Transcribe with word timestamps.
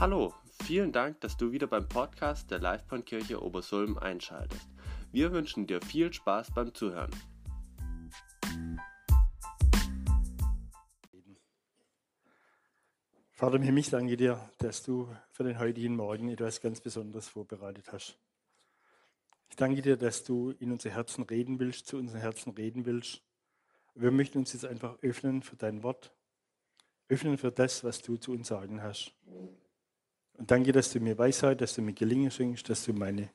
Hallo, 0.00 0.32
vielen 0.62 0.92
Dank, 0.92 1.20
dass 1.22 1.36
du 1.36 1.50
wieder 1.50 1.66
beim 1.66 1.88
Podcast 1.88 2.52
der 2.52 2.60
Livebahnkirche 2.60 3.42
Obersulm 3.42 3.98
einschaltest. 3.98 4.68
Wir 5.10 5.32
wünschen 5.32 5.66
dir 5.66 5.82
viel 5.82 6.12
Spaß 6.12 6.52
beim 6.54 6.72
Zuhören. 6.72 7.10
Vater 13.32 13.56
im 13.56 13.62
Himmel, 13.62 13.80
ich 13.80 13.90
danke 13.90 14.16
dir, 14.16 14.48
dass 14.58 14.84
du 14.84 15.12
für 15.32 15.42
den 15.42 15.58
heutigen 15.58 15.96
Morgen 15.96 16.28
etwas 16.28 16.60
ganz 16.60 16.80
Besonderes 16.80 17.26
vorbereitet 17.26 17.92
hast. 17.92 18.16
Ich 19.50 19.56
danke 19.56 19.82
dir, 19.82 19.96
dass 19.96 20.22
du 20.22 20.52
in 20.60 20.70
unser 20.70 20.90
Herzen 20.90 21.24
reden 21.24 21.58
willst, 21.58 21.88
zu 21.88 21.96
unseren 21.96 22.20
Herzen 22.20 22.52
reden 22.52 22.86
willst. 22.86 23.24
Wir 23.96 24.12
möchten 24.12 24.38
uns 24.38 24.52
jetzt 24.52 24.64
einfach 24.64 24.96
öffnen 25.02 25.42
für 25.42 25.56
dein 25.56 25.82
Wort, 25.82 26.14
öffnen 27.08 27.36
für 27.36 27.50
das, 27.50 27.82
was 27.82 28.00
du 28.00 28.16
zu 28.16 28.30
uns 28.30 28.46
sagen 28.46 28.80
hast. 28.80 29.12
Und 30.38 30.52
danke, 30.52 30.70
dass 30.70 30.92
du 30.92 31.00
mir 31.00 31.18
Weisheit, 31.18 31.60
dass 31.60 31.74
du 31.74 31.82
mir 31.82 31.92
Gelingen 31.92 32.30
schenkst, 32.30 32.70
dass 32.70 32.84
du 32.84 32.92
meine, 32.92 33.28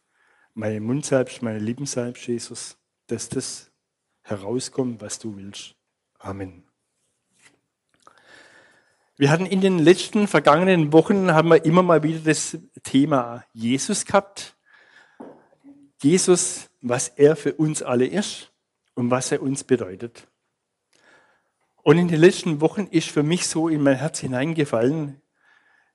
meine 0.53 0.80
Mund 0.80 1.05
salbst, 1.05 1.41
meine 1.41 1.59
Lippen 1.59 1.85
salbst, 1.85 2.27
Jesus, 2.27 2.77
dass 3.07 3.27
das 3.27 3.71
herauskommt, 4.21 5.02
was 5.02 5.20
du 5.20 5.35
willst. 5.35 5.76
Amen. 6.17 6.63
Wir 9.17 9.29
hatten 9.29 9.45
in 9.45 9.59
den 9.59 9.79
letzten 9.79 10.27
vergangenen 10.27 10.93
Wochen 10.93 11.34
haben 11.34 11.49
wir 11.49 11.66
immer 11.66 11.84
mal 11.84 12.03
wieder 12.03 12.20
das 12.20 12.57
Thema 12.84 13.43
Jesus 13.51 14.05
gehabt. 14.05 14.55
Jesus, 16.01 16.70
was 16.81 17.09
er 17.09 17.35
für 17.35 17.54
uns 17.54 17.84
alle 17.84 18.07
ist 18.07 18.54
und 18.95 19.12
was 19.12 19.31
er 19.31 19.41
uns 19.41 19.65
bedeutet. 19.65 20.29
Und 21.84 21.98
in 21.98 22.07
den 22.07 22.20
letzten 22.20 22.62
Wochen 22.62 22.88
ist 22.88 23.09
für 23.09 23.23
mich 23.23 23.45
so 23.45 23.67
in 23.67 23.84
mein 23.84 23.98
Herz 23.98 24.20
hineingefallen, 24.20 25.21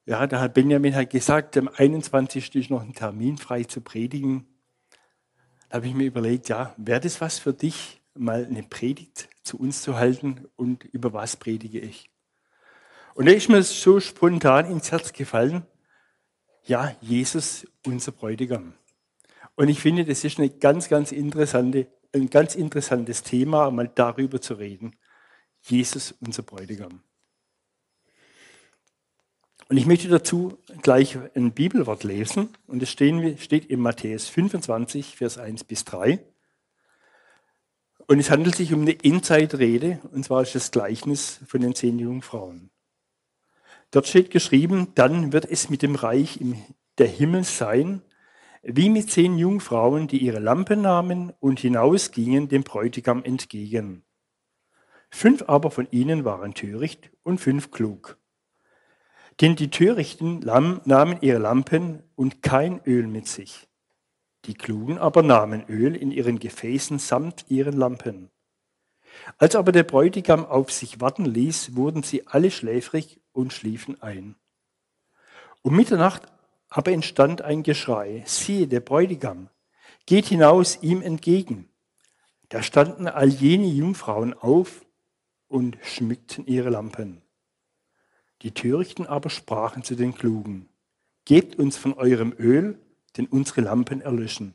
ja, 0.09 0.27
da 0.27 0.41
hat 0.41 0.55
Benjamin 0.55 0.95
halt 0.95 1.11
gesagt, 1.11 1.59
am 1.59 1.69
21. 1.69 2.55
ist 2.55 2.70
noch 2.70 2.81
ein 2.81 2.95
Termin 2.95 3.37
frei 3.37 3.64
zu 3.64 3.83
predigen. 3.83 4.47
Da 5.69 5.77
habe 5.77 5.87
ich 5.87 5.92
mir 5.92 6.06
überlegt, 6.06 6.48
ja, 6.48 6.75
wäre 6.78 7.01
das 7.01 7.20
was 7.20 7.39
für 7.39 7.53
dich, 7.53 8.01
mal 8.14 8.47
eine 8.47 8.62
Predigt 8.62 9.29
zu 9.42 9.59
uns 9.59 9.83
zu 9.83 9.97
halten 9.97 10.48
und 10.56 10.84
über 10.84 11.12
was 11.12 11.36
predige 11.36 11.79
ich? 11.79 12.11
Und 13.17 13.27
da 13.27 13.33
ist 13.33 13.51
mir 13.51 13.62
so 13.62 14.01
spontan 14.01 14.70
ins 14.70 14.91
Herz 14.91 15.12
gefallen, 15.12 15.67
ja, 16.64 16.97
Jesus, 17.03 17.67
unser 17.84 18.12
Bräutigam. 18.12 18.73
Und 19.56 19.69
ich 19.69 19.81
finde, 19.81 20.06
das 20.06 20.25
ist 20.25 20.39
eine 20.39 20.48
ganz, 20.48 20.89
ganz 20.89 21.12
interessante, 21.12 21.86
ein 22.14 22.31
ganz 22.31 22.55
interessantes 22.55 23.25
Thema, 23.25 23.70
mal 23.70 23.91
darüber 23.95 24.41
zu 24.41 24.55
reden. 24.55 24.97
Jesus, 25.61 26.12
unser 26.12 26.45
Bräutigam. 26.45 27.03
Und 29.69 29.77
ich 29.77 29.86
möchte 29.86 30.08
dazu 30.08 30.58
gleich 30.83 31.19
ein 31.34 31.52
Bibelwort 31.52 32.02
lesen. 32.02 32.48
Und 32.66 32.83
es 32.83 32.91
steht 32.91 33.66
in 33.66 33.80
Matthäus 33.80 34.28
25, 34.28 35.16
Vers 35.16 35.36
1 35.36 35.64
bis 35.64 35.84
3. 35.84 36.20
Und 38.06 38.19
es 38.19 38.30
handelt 38.30 38.56
sich 38.56 38.72
um 38.72 38.80
eine 38.80 38.96
Endzeitrede, 39.05 40.00
und 40.12 40.24
zwar 40.24 40.41
ist 40.41 40.55
das 40.55 40.70
Gleichnis 40.70 41.41
von 41.46 41.61
den 41.61 41.74
zehn 41.74 41.98
Jungfrauen. 41.98 42.70
Dort 43.91 44.06
steht 44.06 44.30
geschrieben, 44.30 44.89
dann 44.94 45.34
wird 45.34 45.44
es 45.44 45.69
mit 45.69 45.83
dem 45.83 45.94
Reich 45.94 46.41
der 46.96 47.06
Himmel 47.06 47.44
sein, 47.44 48.00
wie 48.62 48.89
mit 48.89 49.11
zehn 49.11 49.36
Jungfrauen, 49.36 50.08
die 50.08 50.19
ihre 50.19 50.39
Lampen 50.39 50.80
nahmen 50.80 51.34
und 51.41 51.61
hinausgingen 51.61 52.48
dem 52.48 52.62
Bräutigam 52.62 53.22
entgegen. 53.24 54.05
Fünf 55.11 55.42
aber 55.46 55.70
von 55.70 55.86
ihnen 55.91 56.24
waren 56.24 56.55
töricht 56.55 57.11
und 57.22 57.39
fünf 57.39 57.70
klug. 57.70 58.19
Denn 59.41 59.55
die 59.55 59.70
Törichten 59.70 60.41
nahmen 60.41 61.19
ihre 61.20 61.39
Lampen 61.39 62.03
und 62.17 62.42
kein 62.42 62.80
Öl 62.85 63.07
mit 63.07 63.29
sich. 63.29 63.68
Die 64.46 64.55
Klugen 64.55 64.98
aber 64.98 65.23
nahmen 65.23 65.64
Öl 65.68 65.95
in 65.95 66.11
ihren 66.11 66.39
Gefäßen 66.39 66.98
samt 66.98 67.45
ihren 67.48 67.77
Lampen. 67.77 68.30
Als 69.36 69.55
aber 69.55 69.73
der 69.73 69.85
Bräutigam 69.85 70.45
auf 70.45 70.73
sich 70.73 71.01
warten 71.01 71.24
ließ, 71.24 71.77
wurden 71.77 72.02
sie 72.02 72.27
alle 72.27 72.51
schläfrig 72.51 73.20
und 73.33 73.52
schliefen 73.52 74.01
ein. 74.02 74.36
Um 75.63 75.77
Mitternacht 75.77 76.23
aber 76.68 76.92
entstand 76.92 77.42
ein 77.42 77.63
Geschrei, 77.63 78.23
siehe, 78.27 78.67
der 78.67 78.80
Bräutigam, 78.80 79.48
geht 80.07 80.27
hinaus 80.27 80.83
ihm 80.83 81.02
entgegen. 81.02 81.68
Da 82.48 82.63
standen 82.63 83.08
all 83.08 83.29
jene 83.29 83.67
Jungfrauen 83.67 84.34
auf 84.34 84.84
und 85.48 85.79
schmückten 85.83 86.46
ihre 86.46 86.70
Lampen. 86.70 87.23
Die 88.43 88.53
Törichten 88.53 89.07
aber 89.07 89.31
sprachen 89.31 89.83
zu 89.83 89.97
den 89.97 90.15
Klugen, 90.15 90.69
gebt 91.25 91.57
uns 91.57 91.77
von 91.77 91.95
eurem 91.95 92.33
Öl, 92.39 92.79
denn 93.17 93.27
unsere 93.27 93.63
Lampen 93.63 94.01
erlöschen. 94.01 94.55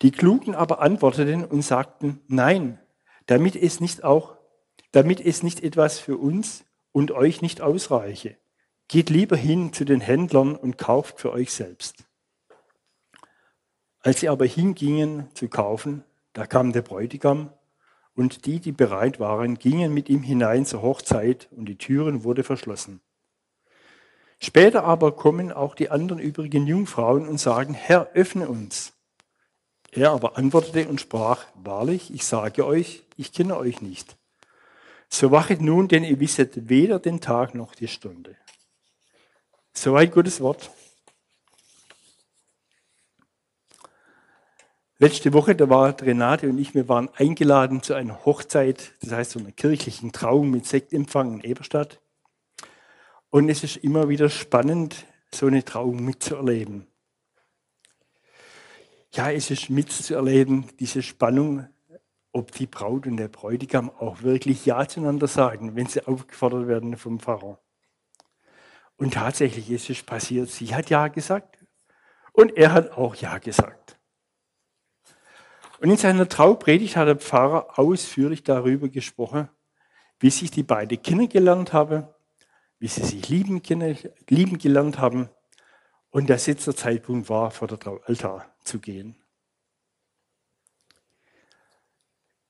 Die 0.00 0.10
Klugen 0.10 0.54
aber 0.54 0.80
antworteten 0.80 1.44
und 1.44 1.62
sagten, 1.62 2.20
nein, 2.26 2.80
damit 3.26 3.54
es 3.54 3.80
nicht 3.80 4.02
auch, 4.02 4.36
damit 4.90 5.20
es 5.20 5.42
nicht 5.42 5.62
etwas 5.62 5.98
für 5.98 6.16
uns 6.16 6.64
und 6.90 7.12
euch 7.12 7.42
nicht 7.42 7.60
ausreiche. 7.60 8.36
Geht 8.88 9.10
lieber 9.10 9.36
hin 9.36 9.72
zu 9.72 9.84
den 9.84 10.00
Händlern 10.00 10.56
und 10.56 10.76
kauft 10.76 11.20
für 11.20 11.32
euch 11.32 11.52
selbst. 11.52 12.04
Als 14.00 14.20
sie 14.20 14.28
aber 14.28 14.46
hingingen 14.46 15.28
zu 15.34 15.48
kaufen, 15.48 16.04
da 16.32 16.46
kam 16.46 16.72
der 16.72 16.82
Bräutigam 16.82 17.50
und 18.14 18.46
die, 18.46 18.60
die 18.60 18.72
bereit 18.72 19.20
waren, 19.20 19.58
gingen 19.58 19.94
mit 19.94 20.08
ihm 20.08 20.22
hinein 20.22 20.66
zur 20.66 20.82
Hochzeit 20.82 21.48
und 21.52 21.66
die 21.66 21.78
Türen 21.78 22.24
wurde 22.24 22.44
verschlossen. 22.44 23.00
Später 24.38 24.84
aber 24.84 25.12
kommen 25.12 25.52
auch 25.52 25.74
die 25.74 25.90
anderen 25.90 26.18
übrigen 26.18 26.66
Jungfrauen 26.66 27.28
und 27.28 27.38
sagen, 27.38 27.74
Herr, 27.74 28.10
öffne 28.14 28.48
uns. 28.48 28.92
Er 29.92 30.10
aber 30.10 30.36
antwortete 30.36 30.88
und 30.88 31.00
sprach, 31.00 31.46
wahrlich, 31.54 32.12
ich 32.12 32.24
sage 32.24 32.66
euch, 32.66 33.04
ich 33.16 33.32
kenne 33.32 33.56
euch 33.56 33.82
nicht. 33.82 34.16
So 35.08 35.30
wachet 35.30 35.60
nun, 35.60 35.88
denn 35.88 36.04
ihr 36.04 36.18
wisset 36.18 36.68
weder 36.68 36.98
den 36.98 37.20
Tag 37.20 37.54
noch 37.54 37.74
die 37.74 37.88
Stunde. 37.88 38.34
Soweit 39.74 40.10
Gottes 40.12 40.40
Wort. 40.40 40.70
Letzte 45.02 45.32
Woche, 45.32 45.56
da 45.56 45.68
war 45.68 46.00
Renate 46.00 46.48
und 46.48 46.58
ich, 46.58 46.76
wir 46.76 46.88
waren 46.88 47.08
eingeladen 47.16 47.82
zu 47.82 47.92
einer 47.94 48.24
Hochzeit, 48.24 48.92
das 49.00 49.10
heißt 49.10 49.32
so 49.32 49.40
einer 49.40 49.50
kirchlichen 49.50 50.12
Trauung 50.12 50.48
mit 50.48 50.64
Sektempfang 50.64 51.40
in 51.40 51.40
Eberstadt. 51.40 52.00
Und 53.28 53.48
es 53.48 53.64
ist 53.64 53.78
immer 53.78 54.08
wieder 54.08 54.28
spannend, 54.28 55.04
so 55.34 55.48
eine 55.48 55.64
Trauung 55.64 56.04
mitzuerleben. 56.04 56.86
Ja, 59.12 59.32
es 59.32 59.50
ist 59.50 59.70
mitzuerleben, 59.70 60.68
diese 60.78 61.02
Spannung, 61.02 61.66
ob 62.30 62.52
die 62.52 62.68
Braut 62.68 63.08
und 63.08 63.16
der 63.16 63.26
Bräutigam 63.26 63.90
auch 63.90 64.22
wirklich 64.22 64.64
Ja 64.66 64.86
zueinander 64.86 65.26
sagen, 65.26 65.74
wenn 65.74 65.86
sie 65.86 66.06
aufgefordert 66.06 66.68
werden 66.68 66.96
vom 66.96 67.18
Pfarrer. 67.18 67.58
Und 68.98 69.14
tatsächlich 69.14 69.68
ist 69.68 69.90
es 69.90 70.04
passiert, 70.04 70.48
sie 70.48 70.72
hat 70.76 70.90
Ja 70.90 71.08
gesagt 71.08 71.58
und 72.30 72.56
er 72.56 72.72
hat 72.72 72.92
auch 72.92 73.16
Ja 73.16 73.38
gesagt. 73.38 73.81
Und 75.82 75.90
in 75.90 75.96
seiner 75.96 76.28
Traupredigt 76.28 76.94
hat 76.94 77.08
der 77.08 77.16
Pfarrer 77.16 77.76
ausführlich 77.76 78.44
darüber 78.44 78.88
gesprochen, 78.88 79.48
wie 80.20 80.30
sich 80.30 80.52
die 80.52 80.62
beiden 80.62 81.02
kennengelernt 81.02 81.72
haben, 81.72 82.06
wie 82.78 82.86
sie 82.86 83.02
sich 83.02 83.28
lieben, 83.28 83.60
lieben 84.28 84.58
gelernt 84.58 85.00
haben 85.00 85.28
und 86.10 86.30
dass 86.30 86.46
jetzt 86.46 86.68
der 86.68 86.76
Zeitpunkt 86.76 87.28
war, 87.28 87.50
vor 87.50 87.66
der 87.66 87.80
Traualtar 87.80 88.46
zu 88.62 88.78
gehen. 88.78 89.16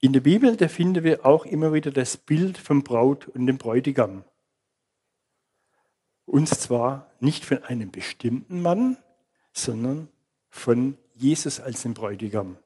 In 0.01 0.13
der 0.13 0.21
Bibel, 0.21 0.55
da 0.59 0.69
finden 0.69 1.03
wir 1.03 1.25
auch 1.25 1.47
immer 1.47 1.73
wieder 1.73 1.91
das 1.91 2.19
Bild 2.19 2.59
vom 2.59 2.83
Braut 2.83 3.29
und 3.29 3.47
dem 3.47 3.57
Bräutigam. 3.57 4.25
Und 6.27 6.51
zwar 6.51 7.11
nicht 7.19 7.47
von 7.47 7.65
einem 7.65 7.91
bestimmten 7.91 8.61
Mann, 8.61 8.99
sondern 9.55 10.09
von 10.51 10.99
Jesus 11.15 11.61
als 11.61 11.81
dem 11.81 11.95
Bräutigam 11.95 12.59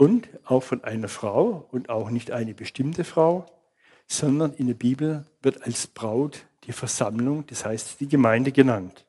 und 0.00 0.30
auch 0.46 0.62
von 0.62 0.82
einer 0.82 1.08
Frau 1.08 1.68
und 1.72 1.90
auch 1.90 2.08
nicht 2.08 2.30
eine 2.30 2.54
bestimmte 2.54 3.04
Frau, 3.04 3.44
sondern 4.06 4.54
in 4.54 4.66
der 4.66 4.74
Bibel 4.74 5.26
wird 5.42 5.62
als 5.66 5.86
Braut 5.88 6.46
die 6.64 6.72
Versammlung, 6.72 7.46
das 7.48 7.66
heißt 7.66 8.00
die 8.00 8.08
Gemeinde 8.08 8.50
genannt. 8.50 9.04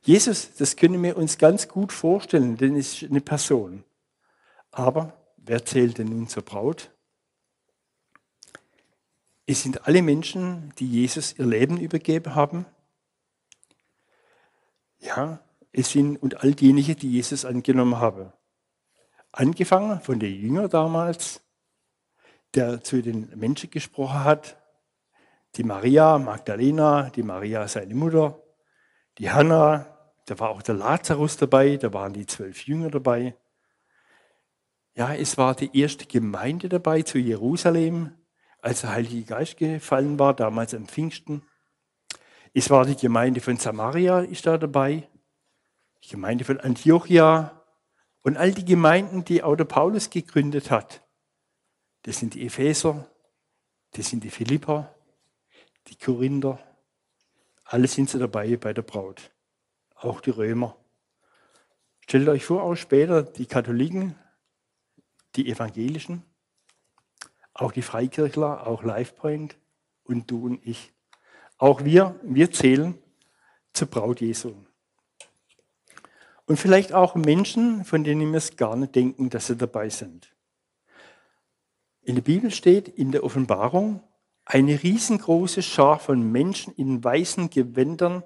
Jesus, 0.00 0.54
das 0.54 0.74
können 0.76 1.02
wir 1.02 1.18
uns 1.18 1.36
ganz 1.36 1.68
gut 1.68 1.92
vorstellen, 1.92 2.56
denn 2.56 2.74
es 2.74 3.02
ist 3.02 3.10
eine 3.10 3.20
Person. 3.20 3.84
Aber 4.70 5.22
wer 5.36 5.62
zählt 5.66 5.98
denn 5.98 6.08
nun 6.08 6.26
zur 6.26 6.42
Braut? 6.42 6.90
Es 9.44 9.62
sind 9.62 9.86
alle 9.86 10.00
Menschen, 10.00 10.72
die 10.78 10.88
Jesus 10.88 11.38
ihr 11.38 11.44
Leben 11.44 11.76
übergeben 11.76 12.34
haben. 12.34 12.64
Ja, 14.98 15.44
es 15.72 15.90
sind 15.90 16.16
und 16.16 16.42
all 16.42 16.54
diejenigen, 16.54 16.96
die 16.96 17.12
Jesus 17.12 17.44
angenommen 17.44 17.98
haben. 17.98 18.32
Angefangen 19.32 20.00
von 20.00 20.18
den 20.20 20.38
Jüngern 20.38 20.68
damals, 20.68 21.40
der 22.54 22.82
zu 22.82 23.00
den 23.00 23.30
Menschen 23.34 23.70
gesprochen 23.70 24.24
hat, 24.24 24.58
die 25.56 25.64
Maria 25.64 26.18
Magdalena, 26.18 27.10
die 27.10 27.22
Maria 27.22 27.66
seine 27.66 27.94
Mutter, 27.94 28.42
die 29.16 29.30
Hanna, 29.30 29.86
da 30.26 30.38
war 30.38 30.50
auch 30.50 30.62
der 30.62 30.74
Lazarus 30.74 31.38
dabei, 31.38 31.78
da 31.78 31.92
waren 31.94 32.12
die 32.12 32.26
zwölf 32.26 32.66
Jünger 32.66 32.90
dabei. 32.90 33.34
Ja, 34.94 35.14
es 35.14 35.38
war 35.38 35.54
die 35.54 35.78
erste 35.78 36.04
Gemeinde 36.04 36.68
dabei 36.68 37.00
zu 37.00 37.18
Jerusalem, 37.18 38.12
als 38.60 38.82
der 38.82 38.92
Heilige 38.92 39.24
Geist 39.24 39.56
gefallen 39.56 40.18
war, 40.18 40.34
damals 40.34 40.74
am 40.74 40.86
Pfingsten. 40.86 41.42
Es 42.52 42.68
war 42.68 42.84
die 42.84 42.96
Gemeinde 42.96 43.40
von 43.40 43.56
Samaria, 43.56 44.20
ist 44.20 44.46
da 44.46 44.58
dabei, 44.58 45.08
die 46.04 46.10
Gemeinde 46.10 46.44
von 46.44 46.60
Antiochia 46.60 47.61
und 48.22 48.36
all 48.36 48.52
die 48.52 48.64
Gemeinden, 48.64 49.24
die 49.24 49.42
auch 49.42 49.56
der 49.56 49.64
Paulus 49.64 50.10
gegründet 50.10 50.70
hat. 50.70 51.02
Das 52.02 52.18
sind 52.18 52.34
die 52.34 52.46
Epheser, 52.46 53.08
das 53.92 54.08
sind 54.08 54.24
die 54.24 54.30
Philipper, 54.30 54.94
die 55.88 55.96
Korinther. 55.96 56.58
Alle 57.64 57.88
sind 57.88 58.10
sie 58.10 58.18
dabei 58.18 58.56
bei 58.56 58.72
der 58.72 58.82
Braut. 58.82 59.30
Auch 59.94 60.20
die 60.20 60.30
Römer. 60.30 60.76
Stellt 62.00 62.28
euch 62.28 62.44
vor, 62.44 62.62
auch 62.62 62.74
später 62.74 63.22
die 63.22 63.46
Katholiken, 63.46 64.16
die 65.36 65.48
Evangelischen, 65.48 66.24
auch 67.54 67.72
die 67.72 67.82
Freikirchler, 67.82 68.66
auch 68.66 68.82
LifePoint 68.82 69.56
und 70.04 70.30
du 70.30 70.46
und 70.46 70.66
ich. 70.66 70.92
Auch 71.58 71.84
wir, 71.84 72.18
wir 72.22 72.50
zählen 72.50 72.98
zur 73.72 73.88
Braut 73.88 74.20
Jesu. 74.20 74.54
Und 76.52 76.58
vielleicht 76.58 76.92
auch 76.92 77.14
Menschen, 77.14 77.82
von 77.82 78.04
denen 78.04 78.30
wir 78.30 78.36
es 78.36 78.58
gar 78.58 78.76
nicht 78.76 78.94
denken, 78.94 79.30
dass 79.30 79.46
sie 79.46 79.56
dabei 79.56 79.88
sind. 79.88 80.36
In 82.02 82.14
der 82.14 82.20
Bibel 82.20 82.50
steht 82.50 82.88
in 82.88 83.10
der 83.10 83.24
Offenbarung 83.24 84.02
eine 84.44 84.82
riesengroße 84.82 85.62
Schar 85.62 85.98
von 85.98 86.30
Menschen 86.30 86.74
in 86.74 87.02
weißen 87.02 87.48
Gewändern, 87.48 88.22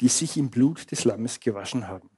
die 0.00 0.08
sich 0.08 0.38
im 0.38 0.48
Blut 0.48 0.90
des 0.90 1.04
Lammes 1.04 1.38
gewaschen 1.38 1.86
haben. 1.86 2.08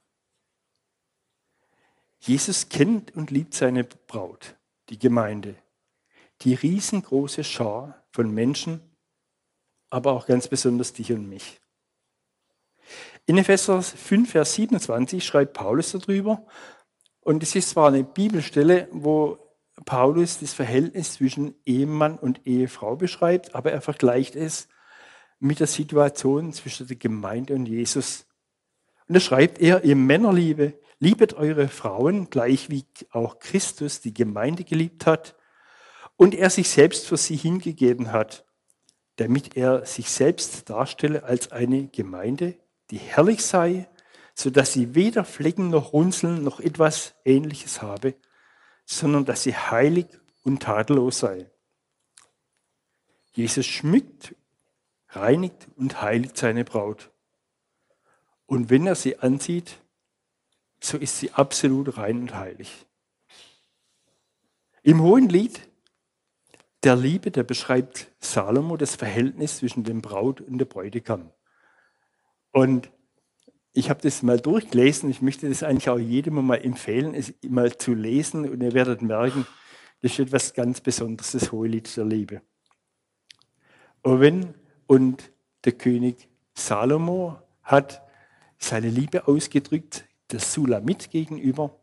Jesus 2.21 2.69
kennt 2.69 3.13
und 3.13 3.29
liebt 3.29 3.53
seine 3.53 3.83
Braut, 3.83 4.55
die 4.87 4.97
Gemeinde, 4.97 5.55
die 6.39 6.53
riesengroße 6.53 7.43
Schar 7.43 8.05
von 8.13 8.33
Menschen, 8.33 8.79
aber 9.89 10.13
auch 10.13 10.25
ganz 10.25 10.47
besonders 10.47 10.93
dich 10.93 11.11
und 11.11 11.27
mich. 11.27 11.59
In 13.29 13.37
Epheser 13.37 13.83
5, 13.83 14.31
Vers 14.31 14.55
27 14.55 15.23
schreibt 15.23 15.53
Paulus 15.53 15.91
darüber, 15.91 16.47
und 17.21 17.43
es 17.43 17.53
ist 17.53 17.69
zwar 17.69 17.89
eine 17.89 18.03
Bibelstelle, 18.03 18.87
wo 18.91 19.37
Paulus 19.85 20.39
das 20.39 20.55
Verhältnis 20.55 21.13
zwischen 21.13 21.53
Ehemann 21.63 22.17
und 22.17 22.47
Ehefrau 22.47 22.95
beschreibt, 22.95 23.53
aber 23.53 23.71
er 23.71 23.81
vergleicht 23.81 24.35
es 24.35 24.67
mit 25.37 25.59
der 25.59 25.67
Situation 25.67 26.53
zwischen 26.53 26.87
der 26.87 26.95
Gemeinde 26.95 27.53
und 27.53 27.67
Jesus. 27.67 28.25
Und 29.07 29.13
da 29.13 29.19
schreibt 29.19 29.61
er, 29.61 29.83
ihr 29.83 29.95
Männerliebe, 29.95 30.79
liebet 30.97 31.35
eure 31.35 31.67
Frauen, 31.67 32.31
gleich 32.31 32.71
wie 32.71 32.83
auch 33.11 33.37
Christus 33.37 34.01
die 34.01 34.15
Gemeinde 34.15 34.63
geliebt 34.63 35.05
hat 35.05 35.35
und 36.15 36.33
er 36.33 36.49
sich 36.49 36.67
selbst 36.67 37.05
für 37.05 37.17
sie 37.17 37.35
hingegeben 37.35 38.11
hat, 38.11 38.47
damit 39.17 39.55
er 39.55 39.85
sich 39.85 40.09
selbst 40.09 40.67
darstelle 40.71 41.25
als 41.25 41.51
eine 41.51 41.89
Gemeinde, 41.89 42.57
die 42.91 42.97
herrlich 42.97 43.45
sei, 43.45 43.89
so 44.33 44.49
dass 44.49 44.73
sie 44.73 44.95
weder 44.95 45.25
Flecken 45.25 45.69
noch 45.69 45.93
Runzeln 45.93 46.43
noch 46.43 46.59
etwas 46.59 47.15
Ähnliches 47.25 47.81
habe, 47.81 48.15
sondern 48.85 49.25
dass 49.25 49.43
sie 49.43 49.55
heilig 49.55 50.07
und 50.43 50.63
tadellos 50.63 51.19
sei. 51.19 51.49
Jesus 53.33 53.65
schmückt, 53.65 54.35
reinigt 55.09 55.67
und 55.75 56.01
heiligt 56.01 56.37
seine 56.37 56.63
Braut. 56.63 57.11
Und 58.45 58.69
wenn 58.69 58.87
er 58.87 58.95
sie 58.95 59.19
ansieht, 59.19 59.79
so 60.81 60.97
ist 60.97 61.19
sie 61.19 61.31
absolut 61.31 61.97
rein 61.97 62.21
und 62.21 62.33
heilig. 62.33 62.87
Im 64.81 65.01
Hohen 65.01 65.29
Lied 65.29 65.69
der 66.83 66.95
Liebe, 66.95 67.29
der 67.29 67.43
beschreibt 67.43 68.09
Salomo 68.21 68.77
das 68.77 68.95
Verhältnis 68.95 69.57
zwischen 69.57 69.83
dem 69.83 70.01
Braut 70.01 70.39
und 70.39 70.57
der 70.59 70.65
Bräutigam. 70.65 71.31
Und 72.51 72.91
ich 73.73 73.89
habe 73.89 74.01
das 74.01 74.23
mal 74.23 74.39
durchgelesen. 74.39 75.09
Ich 75.09 75.21
möchte 75.21 75.47
das 75.47 75.63
eigentlich 75.63 75.89
auch 75.89 75.99
jedem 75.99 76.45
mal 76.45 76.55
empfehlen, 76.55 77.13
es 77.13 77.33
mal 77.47 77.77
zu 77.77 77.93
lesen. 77.93 78.49
Und 78.49 78.61
ihr 78.61 78.73
werdet 78.73 79.01
merken, 79.01 79.45
das 80.01 80.13
ist 80.13 80.19
etwas 80.19 80.53
ganz 80.53 80.81
Besonderes, 80.81 81.31
das 81.31 81.51
Hohelied 81.51 81.95
der 81.95 82.05
Liebe. 82.05 82.41
Owen 84.03 84.53
und 84.87 85.31
der 85.65 85.73
König 85.73 86.29
Salomo 86.53 87.37
hat 87.63 88.01
seine 88.57 88.89
Liebe 88.89 89.27
ausgedrückt, 89.27 90.05
der 90.31 90.39
Sulamit 90.39 91.09
gegenüber. 91.11 91.75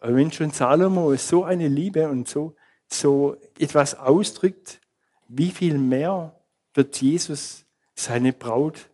Aber 0.00 0.14
wenn 0.14 0.30
schon 0.32 0.50
Salomo 0.50 1.14
so 1.16 1.44
eine 1.44 1.68
Liebe 1.68 2.08
und 2.08 2.28
so, 2.28 2.54
so 2.86 3.36
etwas 3.58 3.94
ausdrückt, 3.94 4.80
wie 5.28 5.50
viel 5.50 5.78
mehr 5.78 6.40
wird 6.74 7.00
Jesus 7.00 7.64
seine 7.94 8.32
Braut 8.32 8.90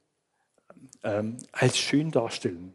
ähm, 1.04 1.36
als 1.52 1.78
schön 1.78 2.10
darstellen. 2.10 2.74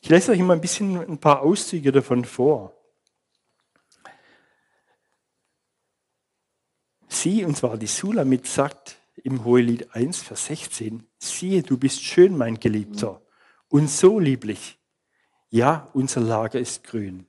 Ich 0.00 0.08
lese 0.08 0.32
euch 0.32 0.38
mal 0.40 0.54
ein 0.54 0.60
bisschen 0.60 0.96
ein 0.96 1.18
paar 1.18 1.42
Auszüge 1.42 1.92
davon 1.92 2.24
vor. 2.24 2.72
Sie, 7.08 7.44
und 7.44 7.56
zwar 7.56 7.76
die 7.76 7.86
Sulamit, 7.86 8.46
sagt 8.46 8.98
im 9.16 9.44
Hohelied 9.44 9.94
1, 9.94 10.22
Vers 10.22 10.46
16, 10.46 11.06
siehe, 11.18 11.62
du 11.62 11.76
bist 11.78 12.02
schön, 12.02 12.36
mein 12.36 12.60
Geliebter, 12.60 13.22
und 13.68 13.90
so 13.90 14.20
lieblich. 14.20 14.78
Ja, 15.50 15.88
unser 15.92 16.20
Lager 16.20 16.60
ist 16.60 16.84
grün. 16.84 17.26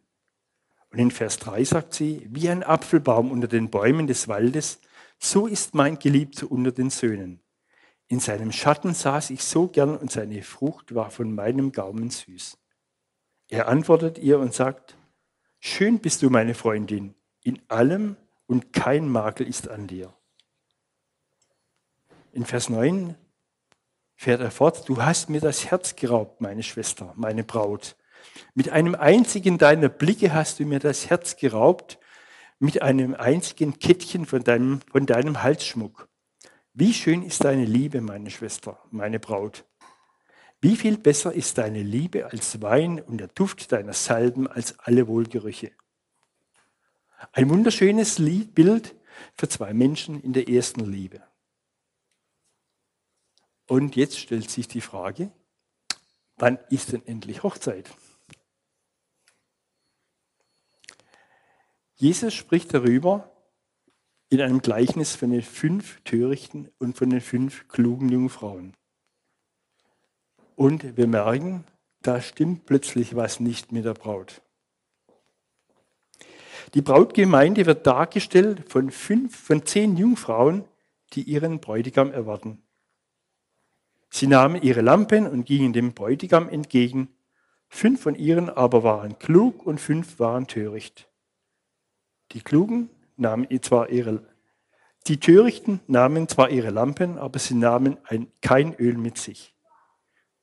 Und 0.91 0.99
in 0.99 1.11
Vers 1.11 1.39
3 1.39 1.63
sagt 1.63 1.93
sie, 1.93 2.27
wie 2.29 2.49
ein 2.49 2.63
Apfelbaum 2.63 3.31
unter 3.31 3.47
den 3.47 3.69
Bäumen 3.69 4.07
des 4.07 4.27
Waldes, 4.27 4.79
so 5.19 5.47
ist 5.47 5.73
mein 5.73 5.97
Geliebter 5.99 6.51
unter 6.51 6.71
den 6.71 6.89
Söhnen. 6.89 7.39
In 8.07 8.19
seinem 8.19 8.51
Schatten 8.51 8.93
saß 8.93 9.31
ich 9.31 9.43
so 9.43 9.67
gern 9.67 9.97
und 9.97 10.11
seine 10.11 10.41
Frucht 10.41 10.95
war 10.95 11.11
von 11.11 11.33
meinem 11.33 11.71
Gaumen 11.71 12.09
süß. 12.09 12.57
Er 13.49 13.67
antwortet 13.67 14.17
ihr 14.17 14.39
und 14.39 14.53
sagt, 14.53 14.97
Schön 15.59 15.99
bist 15.99 16.21
du, 16.21 16.29
meine 16.29 16.53
Freundin, 16.53 17.15
in 17.43 17.59
allem 17.67 18.15
und 18.45 18.73
kein 18.73 19.09
Makel 19.09 19.47
ist 19.47 19.67
an 19.67 19.87
dir. 19.87 20.13
In 22.31 22.45
Vers 22.45 22.69
9 22.69 23.15
fährt 24.15 24.41
er 24.41 24.51
fort, 24.51 24.87
du 24.87 25.01
hast 25.01 25.29
mir 25.29 25.41
das 25.41 25.69
Herz 25.71 25.95
geraubt, 25.95 26.41
meine 26.41 26.63
Schwester, 26.63 27.13
meine 27.15 27.43
Braut. 27.43 27.95
Mit 28.53 28.69
einem 28.69 28.95
einzigen 28.95 29.57
deiner 29.57 29.89
Blicke 29.89 30.33
hast 30.33 30.59
du 30.59 30.65
mir 30.65 30.79
das 30.79 31.09
Herz 31.09 31.35
geraubt, 31.35 31.99
mit 32.59 32.81
einem 32.81 33.15
einzigen 33.15 33.79
Kettchen 33.79 34.25
von 34.25 34.43
deinem, 34.43 34.81
von 34.91 35.05
deinem 35.05 35.43
Halsschmuck. 35.43 36.07
Wie 36.79 36.93
schön 36.93 37.23
ist 37.23 37.43
deine 37.43 37.65
Liebe, 37.65 38.01
meine 38.01 38.29
Schwester, 38.29 38.79
meine 38.91 39.19
Braut. 39.19 39.65
Wie 40.61 40.75
viel 40.75 40.99
besser 40.99 41.33
ist 41.33 41.57
deine 41.57 41.81
Liebe 41.81 42.27
als 42.27 42.61
Wein 42.61 43.01
und 43.01 43.17
der 43.17 43.29
Duft 43.29 43.71
deiner 43.71 43.93
Salben 43.93 44.45
als 44.45 44.77
alle 44.77 45.07
Wohlgerüche. 45.07 45.71
Ein 47.31 47.49
wunderschönes 47.49 48.17
Bild 48.53 48.93
für 49.33 49.49
zwei 49.49 49.73
Menschen 49.73 50.21
in 50.21 50.33
der 50.33 50.47
ersten 50.47 50.85
Liebe. 50.85 51.23
Und 53.65 53.95
jetzt 53.95 54.19
stellt 54.19 54.51
sich 54.51 54.67
die 54.67 54.81
Frage, 54.81 55.31
wann 56.35 56.59
ist 56.69 56.91
denn 56.91 57.03
endlich 57.07 57.41
Hochzeit? 57.41 57.89
Jesus 61.95 62.35
spricht 62.35 62.71
darüber, 62.71 63.35
in 64.29 64.41
einem 64.41 64.61
Gleichnis 64.61 65.15
von 65.15 65.31
den 65.31 65.41
fünf 65.41 66.01
törichten 66.03 66.69
und 66.79 66.97
von 66.97 67.09
den 67.09 67.21
fünf 67.21 67.67
klugen 67.67 68.09
Jungfrauen. 68.09 68.73
Und 70.55 70.97
wir 70.97 71.07
merken, 71.07 71.63
da 72.01 72.19
stimmt 72.21 72.65
plötzlich 72.65 73.15
was 73.15 73.39
nicht 73.39 73.71
mit 73.71 73.85
der 73.85 73.93
Braut. 73.93 74.41
Die 76.73 76.81
Brautgemeinde 76.81 77.65
wird 77.65 77.87
dargestellt 77.87 78.63
von 78.67 78.91
fünf, 78.91 79.35
von 79.37 79.65
zehn 79.65 79.95
Jungfrauen, 79.95 80.65
die 81.13 81.23
ihren 81.23 81.59
Bräutigam 81.59 82.11
erwarten. 82.11 82.61
Sie 84.09 84.27
nahmen 84.27 84.61
ihre 84.61 84.81
Lampen 84.81 85.27
und 85.27 85.45
gingen 85.45 85.73
dem 85.73 85.93
Bräutigam 85.93 86.49
entgegen. 86.49 87.09
Fünf 87.69 88.01
von 88.01 88.15
ihnen 88.15 88.49
aber 88.49 88.83
waren 88.83 89.19
klug 89.19 89.65
und 89.65 89.79
fünf 89.79 90.19
waren 90.19 90.47
töricht. 90.47 91.09
Die 92.31 92.41
Klugen 92.41 92.89
nahmen 93.17 93.47
zwar 93.61 93.89
ihre, 93.89 94.27
die 95.07 95.19
Törichten 95.19 95.79
nahmen 95.87 96.27
zwar 96.27 96.49
ihre 96.49 96.69
Lampen, 96.69 97.17
aber 97.17 97.39
sie 97.39 97.55
nahmen 97.55 97.97
ein, 98.05 98.31
kein 98.41 98.73
Öl 98.75 98.97
mit 98.97 99.17
sich. 99.17 99.55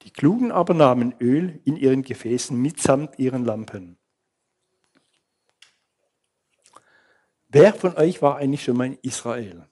Die 0.02 0.10
Klugen 0.10 0.52
aber 0.52 0.74
nahmen 0.74 1.14
Öl 1.20 1.60
in 1.64 1.76
ihren 1.76 2.02
Gefäßen 2.02 2.60
mitsamt 2.60 3.18
ihren 3.18 3.44
Lampen. 3.44 3.98
Wer 7.48 7.72
von 7.72 7.96
euch 7.96 8.20
war 8.20 8.36
eigentlich 8.36 8.64
schon 8.64 8.76
mal 8.76 8.86
in 8.86 8.98
Israel? 9.02 9.68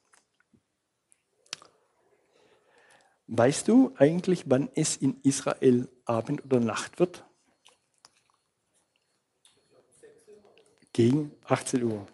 Weißt 3.26 3.66
du 3.66 3.94
eigentlich, 3.97 4.44
wann 4.50 4.71
es 4.75 4.97
in 4.97 5.21
Israel 5.23 5.88
Abend 6.04 6.44
oder 6.44 6.61
Nacht 6.61 6.99
wird? 6.99 7.25
Gegen 10.92 11.32
18 11.44 11.82
Uhr. 11.82 12.06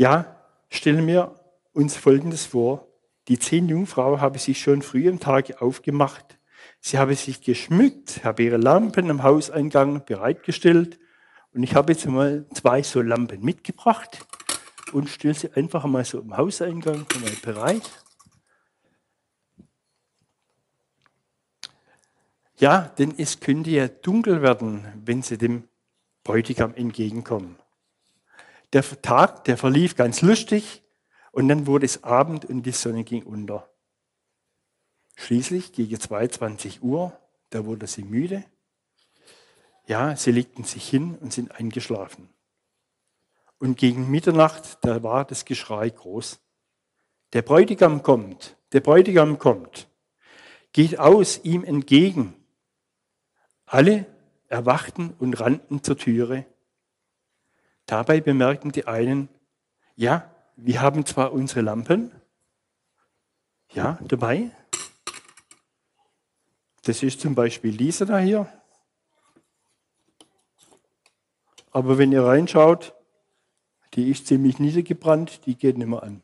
Ja, 0.00 0.36
stellen 0.70 1.08
wir 1.08 1.34
uns 1.72 1.96
Folgendes 1.96 2.46
vor. 2.46 2.86
Die 3.26 3.36
zehn 3.36 3.68
Jungfrauen 3.68 4.20
haben 4.20 4.38
sich 4.38 4.60
schon 4.60 4.80
früh 4.80 5.08
am 5.08 5.18
Tag 5.18 5.60
aufgemacht. 5.60 6.38
Sie 6.80 6.98
haben 6.98 7.12
sich 7.16 7.40
geschmückt, 7.40 8.22
haben 8.22 8.40
ihre 8.40 8.58
Lampen 8.58 9.10
am 9.10 9.24
Hauseingang 9.24 10.04
bereitgestellt. 10.04 11.00
Und 11.52 11.64
ich 11.64 11.74
habe 11.74 11.92
jetzt 11.92 12.06
mal 12.06 12.46
zwei 12.54 12.84
so 12.84 13.02
Lampen 13.02 13.44
mitgebracht 13.44 14.24
und 14.92 15.08
stelle 15.08 15.34
sie 15.34 15.52
einfach 15.54 15.84
mal 15.86 16.04
so 16.04 16.20
im 16.20 16.36
Hauseingang 16.36 17.04
mal 17.20 17.32
bereit. 17.42 17.90
Ja, 22.58 22.82
denn 22.98 23.14
es 23.18 23.40
könnte 23.40 23.70
ja 23.70 23.88
dunkel 23.88 24.42
werden, 24.42 24.86
wenn 25.04 25.22
sie 25.22 25.38
dem 25.38 25.64
Bräutigam 26.22 26.72
entgegenkommen. 26.74 27.56
Der 28.72 28.82
Tag, 29.02 29.44
der 29.44 29.56
verlief 29.56 29.96
ganz 29.96 30.20
lustig 30.22 30.82
und 31.32 31.48
dann 31.48 31.66
wurde 31.66 31.86
es 31.86 32.04
Abend 32.04 32.44
und 32.44 32.64
die 32.64 32.72
Sonne 32.72 33.04
ging 33.04 33.22
unter. 33.22 33.70
Schließlich 35.16 35.72
gegen 35.72 35.98
22 35.98 36.82
Uhr, 36.82 37.18
da 37.50 37.64
wurde 37.64 37.86
sie 37.86 38.04
müde. 38.04 38.44
Ja, 39.86 40.16
sie 40.16 40.32
legten 40.32 40.64
sich 40.64 40.88
hin 40.88 41.16
und 41.16 41.32
sind 41.32 41.52
eingeschlafen. 41.52 42.28
Und 43.58 43.76
gegen 43.78 44.10
Mitternacht, 44.10 44.78
da 44.82 45.02
war 45.02 45.24
das 45.24 45.44
Geschrei 45.44 45.88
groß. 45.90 46.38
Der 47.32 47.42
Bräutigam 47.42 48.02
kommt, 48.02 48.56
der 48.72 48.80
Bräutigam 48.80 49.38
kommt. 49.38 49.88
Geht 50.72 50.98
aus 50.98 51.40
ihm 51.42 51.64
entgegen. 51.64 52.34
Alle 53.66 54.06
erwachten 54.46 55.14
und 55.18 55.40
rannten 55.40 55.82
zur 55.82 55.96
Türe. 55.96 56.46
Dabei 57.88 58.20
bemerkten 58.20 58.70
die 58.70 58.86
einen, 58.86 59.30
ja, 59.96 60.30
wir 60.56 60.82
haben 60.82 61.06
zwar 61.06 61.32
unsere 61.32 61.62
Lampen, 61.62 62.12
ja, 63.72 63.98
dabei. 64.02 64.50
Das 66.82 67.02
ist 67.02 67.20
zum 67.20 67.34
Beispiel 67.34 67.78
diese 67.78 68.04
da 68.04 68.18
hier. 68.18 68.46
Aber 71.70 71.96
wenn 71.96 72.12
ihr 72.12 72.24
reinschaut, 72.24 72.94
die 73.94 74.10
ist 74.10 74.26
ziemlich 74.26 74.58
niedergebrannt, 74.58 75.46
die 75.46 75.56
geht 75.56 75.78
nicht 75.78 75.88
mehr 75.88 76.02
an. 76.02 76.22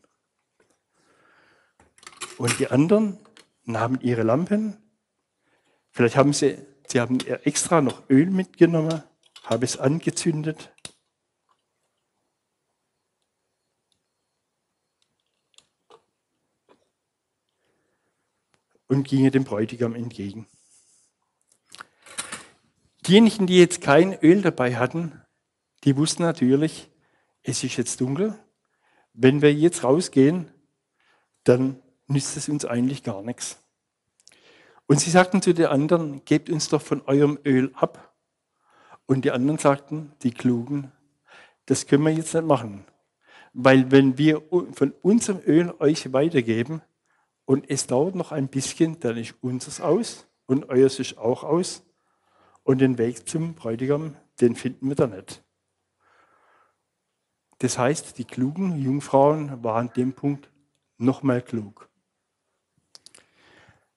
Und 2.37 2.59
die 2.59 2.69
anderen 2.69 3.19
nahmen 3.65 4.03
ihre 4.03 4.23
Lampen. 4.23 4.77
Vielleicht 5.93 6.17
haben 6.17 6.35
sie, 6.35 6.59
sie 6.87 7.01
haben 7.01 7.21
extra 7.21 7.81
noch 7.81 8.03
Öl 8.11 8.27
mitgenommen, 8.27 9.03
haben 9.45 9.63
es 9.63 9.79
angezündet 9.79 10.71
und 18.89 19.07
ginge 19.07 19.31
dem 19.31 19.45
Bräutigam 19.45 19.95
entgegen. 19.95 20.47
Diejenigen, 23.07 23.47
die 23.47 23.59
jetzt 23.59 23.81
kein 23.81 24.19
Öl 24.21 24.41
dabei 24.43 24.77
hatten, 24.77 25.21
die 25.85 25.97
wussten 25.97 26.23
natürlich, 26.23 26.91
es 27.43 27.63
ist 27.63 27.77
jetzt 27.77 28.01
dunkel. 28.01 28.39
Wenn 29.13 29.43
wir 29.43 29.53
jetzt 29.53 29.85
rausgehen, 29.85 30.51
dann 31.45 31.83
nützt 32.07 32.37
es 32.37 32.49
uns 32.49 32.65
eigentlich 32.65 33.03
gar 33.03 33.23
nichts. 33.23 33.59
Und 34.87 35.01
sie 35.01 35.11
sagten 35.11 35.43
zu 35.43 35.53
den 35.53 35.67
anderen, 35.67 36.25
gebt 36.25 36.51
uns 36.51 36.69
doch 36.69 36.83
von 36.83 37.03
eurem 37.03 37.39
Öl 37.45 37.71
ab. 37.75 38.15
Und 39.07 39.25
die 39.25 39.31
anderen 39.31 39.59
sagten, 39.59 40.13
die 40.23 40.33
Klugen, 40.33 40.93
das 41.67 41.87
können 41.87 42.05
wir 42.05 42.13
jetzt 42.13 42.35
nicht 42.35 42.47
machen. 42.47 42.85
Weil 43.53 43.91
wenn 43.91 44.19
wir 44.19 44.43
von 44.73 44.93
unserem 45.03 45.41
Öl 45.47 45.73
euch 45.79 46.13
weitergeben, 46.13 46.83
und 47.45 47.69
es 47.71 47.87
dauert 47.87 48.15
noch 48.15 48.33
ein 48.33 48.49
bisschen, 48.49 49.01
dann 49.01 49.17
ist 49.17 49.35
unseres 49.41 49.81
aus 49.81 50.27
und 50.47 50.69
euers 50.69 50.99
ist 50.99 51.19
auch 51.19 51.45
aus. 51.45 51.85
Und 52.63 52.81
den 52.81 52.97
Weg 52.97 53.29
zum 53.29 53.55
Bräutigam, 53.55 54.17
den 54.41 54.57
finden 54.57 54.89
wir 54.89 54.97
da 54.97 55.07
nicht. 55.07 55.43
Das 57.59 57.79
heißt, 57.79 58.19
die 58.19 58.25
klugen 58.25 58.79
Jungfrauen 58.79 59.63
waren 59.63 59.89
an 59.89 59.95
dem 59.95 60.15
Punkt 60.15 60.51
nochmal 60.97 61.43
klug. 61.43 61.89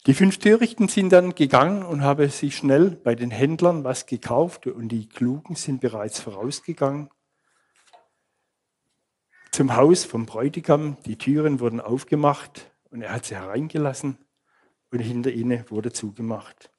Die 0.06 0.14
fünf 0.14 0.38
Törichten 0.38 0.88
sind 0.88 1.12
dann 1.12 1.36
gegangen 1.36 1.84
und 1.84 2.02
haben 2.02 2.30
sich 2.30 2.56
schnell 2.56 2.92
bei 2.92 3.14
den 3.14 3.30
Händlern 3.30 3.84
was 3.84 4.06
gekauft 4.06 4.68
und 4.68 4.90
die 4.90 5.08
Klugen 5.08 5.56
sind 5.56 5.82
bereits 5.82 6.20
vorausgegangen. 6.20 7.10
Zum 9.52 9.76
Haus 9.76 10.06
vom 10.06 10.26
Bräutigam, 10.26 10.98
die 11.06 11.18
Türen 11.18 11.60
wurden 11.60 11.82
aufgemacht, 11.82 12.72
und 12.90 13.02
er 13.02 13.12
hat 13.14 13.26
sie 13.26 13.36
hereingelassen 13.36 14.18
und 14.92 15.00
hinter 15.00 15.32
ihnen 15.32 15.70
wurde 15.70 15.92
zugemacht. 15.92 16.72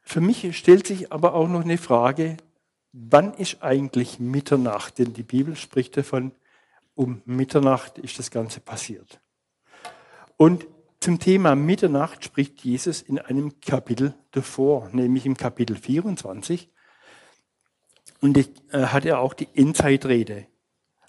Für 0.00 0.20
mich 0.20 0.56
stellt 0.56 0.86
sich 0.86 1.12
aber 1.12 1.34
auch 1.34 1.48
noch 1.48 1.62
eine 1.62 1.76
Frage, 1.76 2.38
wann 2.92 3.34
ist 3.34 3.62
eigentlich 3.62 4.18
Mitternacht? 4.18 4.98
Denn 4.98 5.12
die 5.12 5.22
Bibel 5.22 5.54
spricht 5.54 5.96
davon, 5.96 6.32
um 6.94 7.20
Mitternacht 7.26 7.98
ist 7.98 8.18
das 8.18 8.30
Ganze 8.30 8.60
passiert. 8.60 9.20
Und 10.36 10.66
zum 11.00 11.18
Thema 11.18 11.54
Mitternacht 11.54 12.24
spricht 12.24 12.64
Jesus 12.64 13.02
in 13.02 13.18
einem 13.18 13.60
Kapitel 13.60 14.14
davor, 14.30 14.88
nämlich 14.92 15.26
im 15.26 15.36
Kapitel 15.36 15.76
24. 15.76 16.70
Und 18.20 18.36
da 18.70 18.92
hat 18.92 19.04
er 19.04 19.20
auch 19.20 19.34
die 19.34 19.48
Endzeitrede 19.54 20.46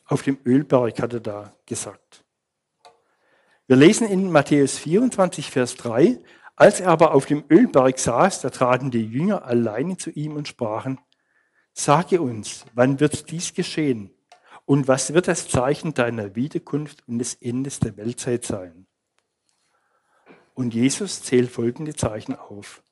auf 0.09 0.23
dem 0.23 0.39
Ölberg, 0.45 1.01
hat 1.01 1.13
er 1.13 1.19
da 1.19 1.53
gesagt. 1.65 2.25
Wir 3.67 3.75
lesen 3.75 4.07
in 4.07 4.31
Matthäus 4.31 4.79
24, 4.79 5.51
Vers 5.51 5.75
3, 5.75 6.19
als 6.55 6.79
er 6.79 6.89
aber 6.89 7.13
auf 7.13 7.27
dem 7.27 7.43
Ölberg 7.49 7.99
saß, 7.99 8.41
da 8.41 8.49
traten 8.49 8.91
die 8.91 9.05
Jünger 9.05 9.45
alleine 9.45 9.97
zu 9.97 10.09
ihm 10.09 10.35
und 10.35 10.47
sprachen, 10.47 10.99
sage 11.73 12.21
uns, 12.21 12.65
wann 12.73 12.99
wird 12.99 13.29
dies 13.29 13.53
geschehen? 13.53 14.11
Und 14.65 14.87
was 14.87 15.13
wird 15.13 15.27
das 15.27 15.47
Zeichen 15.47 15.93
deiner 15.93 16.35
Wiederkunft 16.35 17.07
und 17.07 17.19
des 17.19 17.35
Endes 17.35 17.79
der 17.79 17.95
Weltzeit 17.97 18.43
sein? 18.43 18.87
Und 20.53 20.73
Jesus 20.73 21.21
zählt 21.21 21.49
folgende 21.49 21.95
Zeichen 21.95 22.35
auf. 22.35 22.83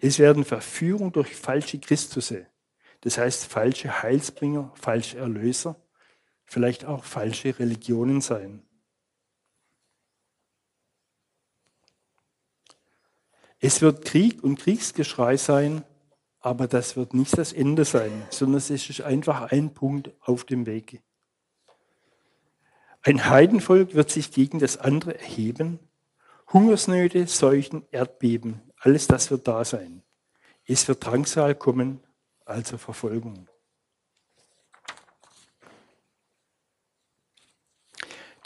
Es 0.00 0.18
werden 0.18 0.44
Verführung 0.44 1.12
durch 1.12 1.36
falsche 1.36 1.78
Christusse, 1.78 2.46
das 3.02 3.18
heißt 3.18 3.46
falsche 3.46 4.02
Heilsbringer, 4.02 4.72
falsche 4.74 5.18
Erlöser, 5.18 5.76
vielleicht 6.44 6.84
auch 6.84 7.04
falsche 7.04 7.58
Religionen 7.58 8.20
sein. 8.20 8.62
Es 13.58 13.82
wird 13.82 14.04
Krieg 14.04 14.42
und 14.42 14.58
Kriegsgeschrei 14.58 15.36
sein, 15.36 15.84
aber 16.40 16.66
das 16.66 16.96
wird 16.96 17.14
nicht 17.14 17.36
das 17.38 17.52
Ende 17.52 17.84
sein, 17.84 18.26
sondern 18.30 18.58
es 18.58 18.70
ist 18.70 19.00
einfach 19.02 19.52
ein 19.52 19.74
Punkt 19.74 20.10
auf 20.20 20.44
dem 20.44 20.66
Weg. 20.66 21.02
Ein 23.02 23.28
Heidenvolk 23.28 23.94
wird 23.94 24.10
sich 24.10 24.30
gegen 24.30 24.60
das 24.60 24.76
andere 24.76 25.18
erheben. 25.18 25.80
Hungersnöte, 26.52 27.26
Seuchen, 27.26 27.84
Erdbeben, 27.90 28.60
alles 28.78 29.08
das 29.08 29.30
wird 29.32 29.48
da 29.48 29.64
sein. 29.64 30.02
Es 30.64 30.86
wird 30.86 31.04
Drangsal 31.04 31.56
kommen 31.56 32.00
also 32.44 32.78
Verfolgung. 32.78 33.48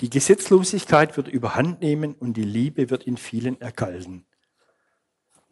Die 0.00 0.11
Gesetzlosigkeit 0.11 1.17
wird 1.17 1.29
überhand 1.29 1.81
nehmen 1.81 2.15
und 2.15 2.35
die 2.35 2.45
Liebe 2.45 2.91
wird 2.91 3.05
in 3.05 3.17
vielen 3.17 3.61
erkalten. 3.61 4.26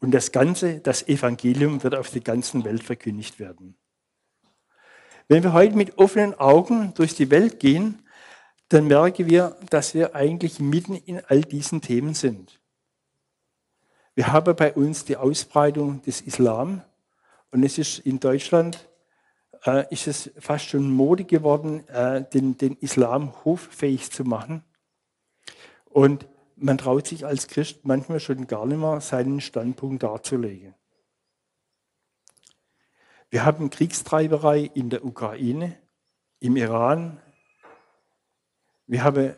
Und 0.00 0.10
das 0.10 0.32
Ganze, 0.32 0.80
das 0.80 1.08
Evangelium 1.08 1.82
wird 1.82 1.94
auf 1.94 2.10
der 2.10 2.20
ganzen 2.20 2.64
Welt 2.64 2.82
verkündigt 2.82 3.38
werden. 3.38 3.76
Wenn 5.28 5.42
wir 5.42 5.54
heute 5.54 5.76
mit 5.76 5.96
offenen 5.96 6.34
Augen 6.34 6.92
durch 6.94 7.14
die 7.14 7.30
Welt 7.30 7.58
gehen, 7.58 8.02
dann 8.68 8.86
merken 8.86 9.30
wir, 9.30 9.56
dass 9.70 9.94
wir 9.94 10.14
eigentlich 10.14 10.60
mitten 10.60 10.94
in 10.94 11.24
all 11.24 11.40
diesen 11.40 11.80
Themen 11.80 12.12
sind. 12.12 12.60
Wir 14.14 14.28
haben 14.32 14.54
bei 14.54 14.74
uns 14.74 15.06
die 15.06 15.16
Ausbreitung 15.16 16.02
des 16.02 16.20
Islam, 16.20 16.82
und 17.54 17.62
es 17.62 17.78
ist 17.78 18.00
in 18.00 18.18
Deutschland 18.18 18.88
äh, 19.64 19.86
ist 19.94 20.08
es 20.08 20.32
fast 20.40 20.66
schon 20.66 20.90
Mode 20.90 21.22
geworden, 21.22 21.86
äh, 21.86 22.28
den, 22.28 22.58
den 22.58 22.76
Islam 22.78 23.32
hoffähig 23.44 24.10
zu 24.10 24.24
machen. 24.24 24.64
Und 25.84 26.26
man 26.56 26.78
traut 26.78 27.06
sich 27.06 27.24
als 27.24 27.46
Christ 27.46 27.84
manchmal 27.84 28.18
schon 28.18 28.48
gar 28.48 28.66
nicht 28.66 28.78
mehr, 28.78 29.00
seinen 29.00 29.40
Standpunkt 29.40 30.02
darzulegen. 30.02 30.74
Wir 33.30 33.44
haben 33.44 33.70
Kriegstreiberei 33.70 34.68
in 34.74 34.90
der 34.90 35.04
Ukraine, 35.04 35.78
im 36.40 36.56
Iran, 36.56 37.20
Wir 38.88 39.04
haben 39.04 39.36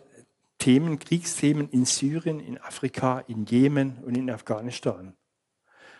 Themen, 0.57 0.99
Kriegsthemen 0.99 1.69
in 1.69 1.85
Syrien, 1.85 2.41
in 2.41 2.57
Afrika, 2.63 3.19
in 3.29 3.45
Jemen 3.45 4.03
und 4.05 4.17
in 4.17 4.31
Afghanistan. 4.31 5.15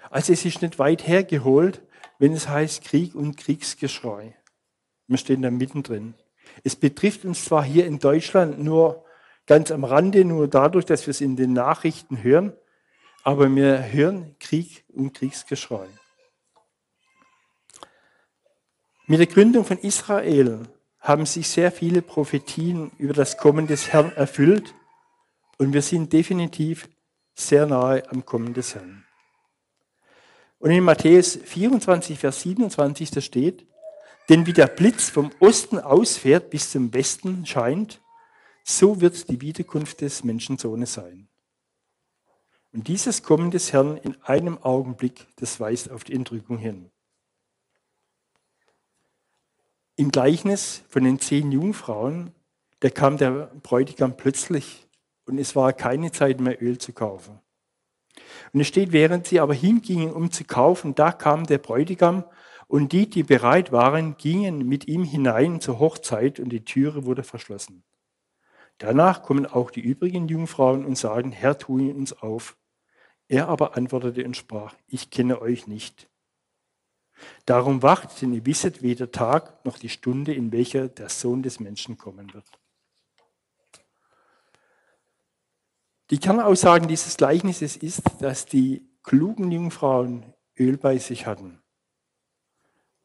Also 0.09 0.33
es 0.33 0.47
ist 0.47 0.63
nicht 0.63 0.79
weit 0.79 1.07
hergeholt, 1.07 1.86
wenn 2.19 2.33
es 2.33 2.49
heißt 2.49 2.85
Krieg 2.85 3.15
und 3.15 3.37
Kriegsgeschrei. 3.37 4.37
Wir 5.07 5.19
stehen 5.19 5.43
da 5.43 5.51
mittendrin. 5.51 6.15
Es 6.65 6.77
betrifft 6.77 7.25
uns 7.25 7.45
zwar 7.45 7.65
hier 7.65 7.87
in 7.87 7.99
Deutschland 7.99 8.63
nur 8.63 9.05
ganz 9.47 9.71
am 9.71 9.85
Rande, 9.85 10.25
nur 10.25 10.49
dadurch, 10.49 10.85
dass 10.85 11.07
wir 11.07 11.13
es 11.13 11.21
in 11.21 11.37
den 11.37 11.53
Nachrichten 11.53 12.23
hören, 12.23 12.53
aber 13.23 13.55
wir 13.55 13.93
hören 13.93 14.37
Krieg 14.39 14.85
und 14.89 15.13
Kriegsgeschrei. 15.15 15.87
Mit 19.07 19.21
der 19.21 19.27
Gründung 19.27 19.65
von 19.65 19.79
Israel 19.79 20.69
haben 20.99 21.27
sich 21.27 21.49
sehr 21.49 21.71
viele 21.71 22.03
Prophetien 22.03 22.91
über 22.99 23.15
das 23.15 23.37
Kommen 23.37 23.69
des 23.69 23.93
Herrn 23.93 24.11
erfüllt 24.13 24.75
und 25.59 25.73
wir 25.73 25.83
sind 25.83 26.13
definitiv 26.13 26.89
sehr 27.35 27.67
nahe 27.67 28.09
am 28.11 28.25
Kommen 28.25 28.55
des 28.55 28.75
Herrn. 28.75 29.06
Und 30.59 30.71
in 30.71 30.85
Matthäus 30.85 31.37
24, 31.37 32.19
Vers 32.19 32.43
27, 32.43 33.11
da 33.11 33.21
steht, 33.21 33.67
denn 34.29 34.47
wie 34.47 34.53
der 34.53 34.67
Blitz 34.67 35.09
vom 35.09 35.31
Osten 35.39 35.79
ausfährt 35.79 36.51
bis 36.51 36.71
zum 36.71 36.93
Westen 36.93 37.47
scheint, 37.47 38.01
so 38.65 39.01
wird 39.01 39.29
die 39.29 39.41
Wiederkunft 39.41 40.01
des 40.01 40.25
Menschensohnes 40.25 40.95
sein. 40.95 41.29
Und 42.73 42.89
dieses 42.89 43.23
Kommen 43.23 43.51
des 43.51 43.73
Herrn 43.73 43.97
in 43.97 44.21
einem 44.23 44.59
Augenblick, 44.59 45.29
das 45.37 45.61
weist 45.61 45.91
auf 45.91 46.05
die 46.05 46.15
Entrückung 46.15 46.59
hin. 46.59 46.91
Im 49.95 50.11
Gleichnis 50.11 50.83
von 50.89 51.05
den 51.05 51.19
zehn 51.21 51.53
Jungfrauen, 51.53 52.35
da 52.81 52.91
kam 52.91 53.17
der 53.17 53.53
Bräutigam 53.63 54.17
plötzlich 54.17 54.87
und 55.25 55.39
es 55.39 55.57
war 55.57 55.73
keine 55.73 56.13
Zeit 56.13 56.41
mehr 56.41 56.63
Öl 56.63 56.77
zu 56.77 56.93
kaufen. 56.93 57.41
Und 58.52 58.61
es 58.61 58.66
steht, 58.66 58.93
während 58.93 59.26
sie 59.26 59.40
aber 59.40 59.55
hingingen, 59.55 60.12
um 60.12 60.31
zu 60.31 60.45
kaufen, 60.45 60.95
da 60.95 61.12
kam 61.12 61.47
der 61.47 61.59
Bräutigam 61.59 62.25
und 62.69 62.93
die, 62.93 63.09
die 63.09 63.23
bereit 63.23 63.73
waren, 63.73 64.16
gingen 64.16 64.66
mit 64.66 64.88
ihm 64.88 65.05
hinein 65.05 65.61
zur 65.61 65.78
Hochzeit 65.78 66.40
und 66.40 66.50
die 66.50 66.64
Türe 66.64 67.05
wurde 67.05 67.23
verschlossen. 67.23 67.85
Danach 68.78 69.23
kommen 69.23 69.47
auch 69.47 69.71
die 69.71 69.81
übrigen 69.81 70.28
Jungfrauen 70.28 70.85
und 70.85 70.99
sagen, 70.99 71.33
Herr, 71.33 71.59
tu 71.59 71.78
uns 71.90 72.12
auf. 72.12 72.57
Er 73.28 73.49
aber 73.49 73.76
antwortete 73.76 74.25
und 74.25 74.37
sprach, 74.37 74.75
ich 74.87 75.11
kenne 75.11 75.40
euch 75.40 75.66
nicht. 75.66 76.09
Darum 77.47 77.83
wacht, 77.83 78.21
denn 78.21 78.35
ihr 78.35 78.45
wisset 78.45 78.83
weder 78.83 79.11
Tag 79.11 79.64
noch 79.64 79.78
die 79.78 79.88
Stunde, 79.88 80.35
in 80.35 80.52
welcher 80.52 80.88
der 80.88 81.09
Sohn 81.09 81.43
des 81.43 81.61
Menschen 81.61 81.97
kommen 81.97 82.35
wird. 82.35 82.47
Die 86.11 86.19
Kernaussagen 86.19 86.87
dieses 86.87 87.17
Gleichnisses 87.17 87.77
ist, 87.77 88.03
dass 88.21 88.47
die 88.47 88.89
klugen 89.03 89.51
Jungfrauen 89.51 90.35
Öl 90.59 90.77
bei 90.77 90.99
sich 90.99 91.27
hatten. 91.27 91.61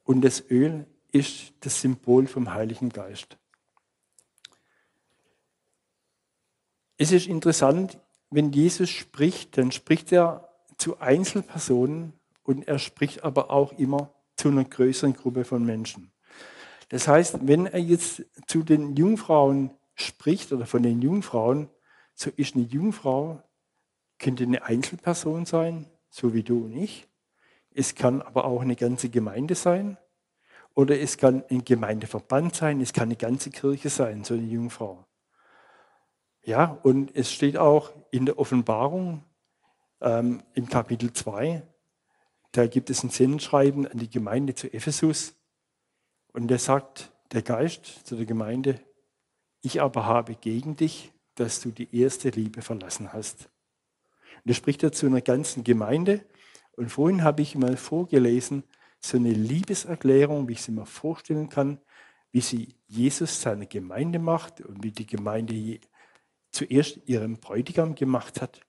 Und 0.03 0.21
das 0.21 0.43
Öl 0.49 0.85
ist 1.11 1.53
das 1.61 1.81
Symbol 1.81 2.27
vom 2.27 2.53
Heiligen 2.53 2.89
Geist. 2.89 3.37
Es 6.97 7.11
ist 7.11 7.27
interessant, 7.27 7.99
wenn 8.29 8.51
Jesus 8.51 8.89
spricht, 8.89 9.57
dann 9.57 9.71
spricht 9.71 10.11
er 10.11 10.49
zu 10.77 10.99
Einzelpersonen 10.99 12.13
und 12.43 12.67
er 12.67 12.77
spricht 12.77 13.23
aber 13.23 13.49
auch 13.49 13.73
immer 13.73 14.13
zu 14.35 14.49
einer 14.49 14.63
größeren 14.63 15.13
Gruppe 15.13 15.43
von 15.43 15.65
Menschen. 15.65 16.11
Das 16.89 17.07
heißt, 17.07 17.47
wenn 17.47 17.65
er 17.65 17.79
jetzt 17.79 18.23
zu 18.47 18.63
den 18.63 18.95
Jungfrauen 18.95 19.71
spricht 19.95 20.51
oder 20.53 20.65
von 20.65 20.83
den 20.83 21.01
Jungfrauen, 21.01 21.69
so 22.13 22.29
ist 22.35 22.55
eine 22.55 22.65
Jungfrau, 22.65 23.41
könnte 24.19 24.43
eine 24.43 24.63
Einzelperson 24.63 25.45
sein, 25.45 25.87
so 26.09 26.33
wie 26.33 26.43
du 26.43 26.65
und 26.65 26.75
ich. 26.75 27.07
Es 27.73 27.95
kann 27.95 28.21
aber 28.21 28.45
auch 28.45 28.61
eine 28.61 28.75
ganze 28.75 29.09
Gemeinde 29.09 29.55
sein. 29.55 29.97
Oder 30.73 30.99
es 30.99 31.17
kann 31.17 31.43
ein 31.49 31.65
Gemeindeverband 31.65 32.55
sein, 32.55 32.81
es 32.81 32.93
kann 32.93 33.05
eine 33.05 33.15
ganze 33.17 33.49
Kirche 33.49 33.89
sein, 33.89 34.23
so 34.23 34.33
eine 34.33 34.43
Jungfrau. 34.43 35.05
Ja, 36.43 36.79
und 36.83 37.15
es 37.15 37.31
steht 37.31 37.57
auch 37.57 37.91
in 38.09 38.25
der 38.25 38.39
Offenbarung 38.39 39.23
ähm, 39.99 40.41
im 40.53 40.69
Kapitel 40.69 41.11
2, 41.11 41.63
da 42.51 42.67
gibt 42.67 42.89
es 42.89 43.03
ein 43.03 43.09
Sinnschreiben 43.09 43.87
an 43.87 43.97
die 43.97 44.09
Gemeinde 44.09 44.55
zu 44.55 44.73
Ephesus. 44.73 45.35
Und 46.33 46.49
da 46.49 46.57
sagt 46.57 47.11
der 47.31 47.41
Geist 47.41 47.85
zu 48.05 48.15
der 48.15 48.25
Gemeinde, 48.25 48.79
ich 49.61 49.81
aber 49.81 50.05
habe 50.05 50.35
gegen 50.35 50.75
dich, 50.75 51.13
dass 51.41 51.59
du 51.59 51.71
die 51.71 51.89
erste 51.99 52.29
Liebe 52.29 52.61
verlassen 52.61 53.13
hast. 53.13 53.49
Und 54.43 54.51
er 54.51 54.53
spricht 54.53 54.83
er 54.83 54.91
zu 54.91 55.07
einer 55.07 55.21
ganzen 55.21 55.63
Gemeinde. 55.63 56.23
Und 56.73 56.89
vorhin 56.89 57.23
habe 57.23 57.41
ich 57.41 57.55
mal 57.55 57.77
vorgelesen, 57.77 58.63
so 58.99 59.17
eine 59.17 59.31
Liebeserklärung, 59.31 60.47
wie 60.47 60.53
ich 60.53 60.61
sie 60.61 60.71
mir 60.71 60.85
vorstellen 60.85 61.49
kann, 61.49 61.79
wie 62.31 62.41
sie 62.41 62.75
Jesus 62.87 63.41
seine 63.41 63.65
Gemeinde 63.65 64.19
macht 64.19 64.61
und 64.61 64.83
wie 64.83 64.91
die 64.91 65.07
Gemeinde 65.07 65.79
zuerst 66.51 66.99
ihren 67.07 67.39
Bräutigam 67.39 67.95
gemacht 67.95 68.39
hat. 68.39 68.61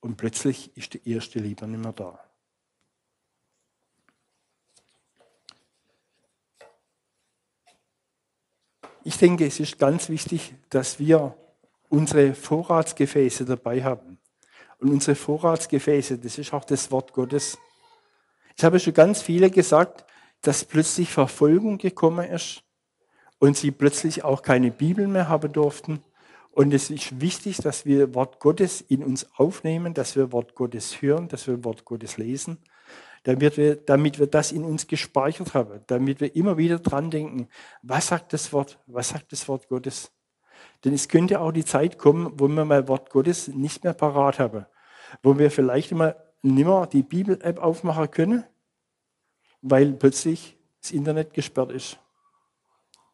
Und 0.00 0.16
plötzlich 0.16 0.76
ist 0.76 0.92
die 0.92 1.10
erste 1.10 1.38
Liebe 1.38 1.66
nicht 1.66 1.82
mehr 1.82 1.94
da. 1.94 2.20
Ich 9.04 9.16
denke, 9.16 9.46
es 9.46 9.58
ist 9.58 9.78
ganz 9.78 10.10
wichtig, 10.10 10.54
dass 10.68 10.98
wir 10.98 11.34
unsere 11.90 12.34
Vorratsgefäße 12.34 13.44
dabei 13.44 13.84
haben. 13.84 14.18
Und 14.78 14.90
unsere 14.90 15.14
Vorratsgefäße, 15.14 16.18
das 16.18 16.38
ist 16.38 16.54
auch 16.54 16.64
das 16.64 16.90
Wort 16.90 17.12
Gottes. 17.12 17.58
Ich 18.56 18.64
habe 18.64 18.80
schon 18.80 18.94
ganz 18.94 19.20
viele 19.20 19.50
gesagt, 19.50 20.06
dass 20.40 20.64
plötzlich 20.64 21.10
Verfolgung 21.10 21.76
gekommen 21.76 22.26
ist 22.30 22.62
und 23.38 23.56
sie 23.56 23.70
plötzlich 23.70 24.24
auch 24.24 24.40
keine 24.40 24.70
Bibel 24.70 25.06
mehr 25.06 25.28
haben 25.28 25.52
durften. 25.52 26.02
Und 26.52 26.72
es 26.72 26.90
ist 26.90 27.20
wichtig, 27.20 27.58
dass 27.58 27.84
wir 27.84 28.14
Wort 28.14 28.40
Gottes 28.40 28.80
in 28.80 29.04
uns 29.04 29.26
aufnehmen, 29.36 29.92
dass 29.92 30.16
wir 30.16 30.32
Wort 30.32 30.54
Gottes 30.54 31.02
hören, 31.02 31.28
dass 31.28 31.46
wir 31.46 31.62
Wort 31.64 31.84
Gottes 31.84 32.16
lesen, 32.16 32.58
damit 33.24 33.56
wir, 33.56 33.76
damit 33.76 34.18
wir 34.18 34.26
das 34.26 34.50
in 34.50 34.64
uns 34.64 34.86
gespeichert 34.86 35.54
haben, 35.54 35.80
damit 35.86 36.20
wir 36.20 36.34
immer 36.34 36.56
wieder 36.56 36.78
dran 36.78 37.10
denken, 37.10 37.48
was 37.82 38.08
sagt 38.08 38.32
das 38.32 38.52
Wort, 38.52 38.78
was 38.86 39.10
sagt 39.10 39.32
das 39.32 39.46
Wort 39.48 39.68
Gottes. 39.68 40.10
Denn 40.84 40.94
es 40.94 41.08
könnte 41.08 41.40
auch 41.40 41.52
die 41.52 41.64
Zeit 41.64 41.98
kommen, 41.98 42.32
wo 42.38 42.48
wir 42.48 42.64
mal 42.64 42.88
Wort 42.88 43.10
Gottes 43.10 43.48
nicht 43.48 43.84
mehr 43.84 43.92
parat 43.92 44.38
haben, 44.38 44.66
wo 45.22 45.38
wir 45.38 45.50
vielleicht 45.50 45.92
mal 45.92 46.16
nimmer 46.42 46.86
die 46.86 47.02
Bibel-App 47.02 47.58
aufmachen 47.58 48.10
können, 48.10 48.44
weil 49.62 49.92
plötzlich 49.92 50.56
das 50.80 50.92
Internet 50.92 51.34
gesperrt 51.34 51.72
ist. 51.72 51.98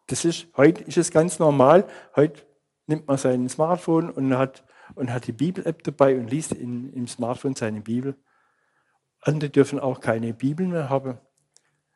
Das 0.06 0.24
ist, 0.24 0.46
heute 0.56 0.84
ist 0.84 0.96
es 0.96 1.10
ganz 1.10 1.40
normal. 1.40 1.86
Heute 2.14 2.46
nimmt 2.86 3.08
man 3.08 3.18
sein 3.18 3.48
Smartphone 3.48 4.10
und 4.10 4.36
hat, 4.38 4.64
und 4.94 5.12
hat 5.12 5.26
die 5.26 5.32
Bibel-App 5.32 5.82
dabei 5.82 6.16
und 6.16 6.30
liest 6.30 6.52
in, 6.52 6.92
im 6.92 7.08
Smartphone 7.08 7.56
seine 7.56 7.80
Bibel. 7.80 8.14
Andere 9.20 9.50
dürfen 9.50 9.80
auch 9.80 10.00
keine 10.00 10.32
Bibel 10.32 10.66
mehr 10.68 10.88
haben. 10.88 11.18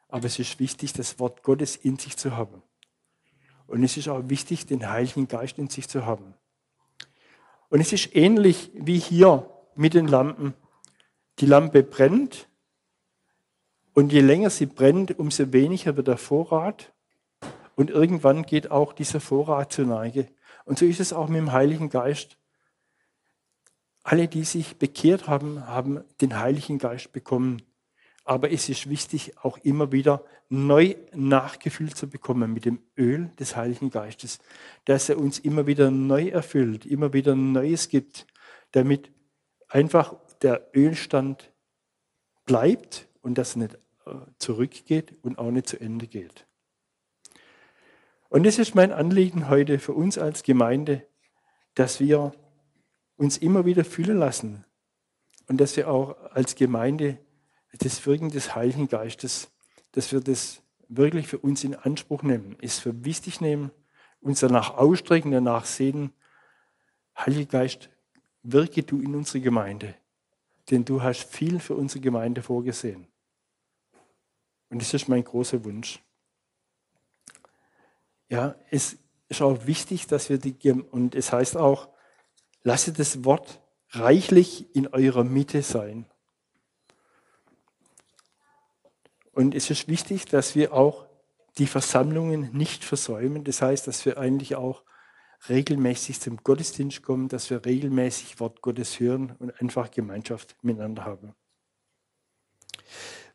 Aber 0.09 0.27
es 0.27 0.41
ist 0.41 0.59
wichtig, 0.59 0.93
das 0.93 1.21
Wort 1.21 1.45
Gottes 1.45 1.77
in 1.77 1.97
sich 1.97 2.17
zu 2.17 2.37
haben. 2.37 2.65
Und 3.71 3.85
es 3.85 3.97
ist 3.97 4.09
auch 4.09 4.29
wichtig, 4.29 4.67
den 4.67 4.91
Heiligen 4.91 5.29
Geist 5.29 5.57
in 5.57 5.69
sich 5.69 5.89
zu 5.89 6.05
haben. 6.05 6.35
Und 7.69 7.81
es 7.81 7.93
ist 7.93 8.17
ähnlich 8.17 8.73
wie 8.75 8.99
hier 8.99 9.49
mit 9.77 9.95
den 9.95 10.09
Lampen. 10.09 10.55
Die 11.39 11.47
Lampe 11.47 11.85
brennt 11.85 12.49
und 13.95 14.13
je 14.13 14.23
länger 14.23 14.51
sie 14.51 14.67
brennt, 14.67 15.17
umso 15.21 15.53
weniger 15.53 15.97
wird 15.97 16.09
der 16.09 16.17
Vorrat. 16.17 16.93
Und 17.77 17.91
irgendwann 17.91 18.43
geht 18.43 18.73
auch 18.73 18.93
dieser 18.93 19.21
Vorrat 19.21 19.73
zur 19.73 19.87
Neige. 19.87 20.27
Und 20.65 20.81
so 20.81 20.85
ist 20.85 20.99
es 20.99 21.13
auch 21.13 21.29
mit 21.29 21.39
dem 21.39 21.53
Heiligen 21.53 21.91
Geist. 21.91 22.39
Alle, 24.03 24.27
die 24.27 24.43
sich 24.43 24.79
bekehrt 24.79 25.29
haben, 25.29 25.65
haben 25.69 26.03
den 26.21 26.41
Heiligen 26.41 26.79
Geist 26.79 27.13
bekommen. 27.13 27.63
Aber 28.31 28.53
es 28.53 28.69
ist 28.69 28.89
wichtig, 28.89 29.33
auch 29.43 29.59
immer 29.59 29.91
wieder 29.91 30.25
neu 30.49 30.95
nachgefüllt 31.13 31.97
zu 31.97 32.09
bekommen 32.09 32.55
mit 32.55 32.65
dem 32.65 32.81
Öl 32.97 33.29
des 33.41 33.57
Heiligen 33.57 33.91
Geistes, 33.91 34.39
dass 34.85 35.09
er 35.09 35.19
uns 35.19 35.41
immer 35.41 35.67
wieder 35.67 35.91
neu 35.91 36.29
erfüllt, 36.29 36.87
immer 36.87 37.13
wieder 37.13 37.35
Neues 37.35 37.89
gibt, 37.89 38.29
damit 38.71 39.11
einfach 39.67 40.15
der 40.43 40.71
Ölstand 40.77 41.51
bleibt 42.47 43.09
und 43.21 43.37
das 43.37 43.57
nicht 43.57 43.75
äh, 44.07 44.13
zurückgeht 44.39 45.17
und 45.23 45.37
auch 45.37 45.51
nicht 45.51 45.67
zu 45.67 45.81
Ende 45.81 46.07
geht. 46.07 46.47
Und 48.29 48.47
das 48.47 48.61
ist 48.61 48.77
mein 48.77 48.93
Anliegen 48.93 49.49
heute 49.49 49.81
für 49.81 49.93
uns 49.93 50.19
als 50.19 50.45
Gemeinde, 50.45 51.05
dass 51.75 51.99
wir 51.99 52.31
uns 53.17 53.39
immer 53.39 53.65
wieder 53.65 53.85
fühlen 53.85 54.19
lassen 54.19 54.65
und 55.49 55.61
dass 55.61 55.77
wir 55.77 55.91
auch 55.91 56.31
als 56.31 56.55
Gemeinde 56.55 57.19
das 57.79 58.05
Wirken 58.07 58.31
des 58.31 58.55
Heiligen 58.55 58.89
Geistes, 58.89 59.51
dass 59.93 60.13
wir 60.13 60.21
das 60.21 60.63
wirklich 60.89 61.29
für 61.29 61.39
uns 61.39 61.65
in 61.65 61.75
Anspruch 61.75 62.23
nehmen, 62.23 62.57
es 62.61 62.79
für 62.79 63.05
wichtig 63.05 63.41
nehmen 63.41 63.71
uns 64.21 64.41
danach 64.41 64.77
ausstrecken, 64.77 65.31
danach 65.31 65.65
sehen, 65.65 66.13
Heiliger 67.17 67.59
Geist, 67.59 67.91
wirke 68.43 68.83
du 68.83 69.01
in 69.01 69.15
unsere 69.15 69.41
Gemeinde, 69.41 69.95
denn 70.71 70.85
du 70.85 71.03
hast 71.03 71.25
viel 71.25 71.61
für 71.61 71.75
unsere 71.75 72.01
Gemeinde 72.01 72.43
vorgesehen. 72.43 73.07
Und 74.71 74.81
das 74.81 74.95
ist 74.95 75.09
mein 75.09 75.25
großer 75.25 75.65
Wunsch. 75.65 76.03
Ja, 78.29 78.55
es 78.71 78.97
ist 79.29 79.43
auch 79.43 79.67
wichtig, 79.67 80.07
dass 80.07 80.31
wir 80.31 80.39
die, 80.39 80.55
und 80.71 81.15
es 81.15 81.33
heißt 81.33 81.57
auch, 81.57 81.89
lasst 82.63 82.99
das 82.99 83.25
Wort 83.25 83.61
reichlich 83.91 84.75
in 84.75 84.87
eurer 84.87 85.25
Mitte 85.25 85.63
sein. 85.63 86.07
Und 89.33 89.55
es 89.55 89.71
ist 89.71 89.89
wichtig, 89.89 90.27
dass 90.27 90.55
wir 90.55 90.73
auch 90.73 91.07
die 91.59 91.67
Versammlungen 91.67 92.51
nicht 92.53 92.85
versäumen. 92.85 93.45
Das 93.45 93.63
heißt, 93.63 93.87
dass 93.87 94.05
wir 94.05 94.19
eigentlich 94.19 94.57
auch 94.57 94.83
regelmäßig 95.49 96.21
zum 96.21 96.39
Gottesdienst 96.39 97.03
kommen, 97.03 97.29
dass 97.29 97.51
wir 97.51 97.65
regelmäßig 97.65 98.41
Wort 98.41 98.61
Gottes 98.61 99.01
hören 99.01 99.37
und 99.39 99.59
einfach 99.61 99.91
Gemeinschaft 99.91 100.57
miteinander 100.63 101.05
haben. 101.05 101.35